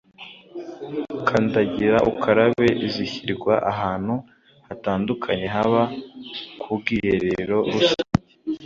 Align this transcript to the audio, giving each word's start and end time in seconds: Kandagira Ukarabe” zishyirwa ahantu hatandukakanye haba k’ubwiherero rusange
Kandagira 1.27 1.97
Ukarabe” 2.11 2.67
zishyirwa 2.93 3.53
ahantu 3.71 4.15
hatandukakanye 4.67 5.47
haba 5.55 5.81
k’ubwiherero 6.61 7.57
rusange 7.73 8.33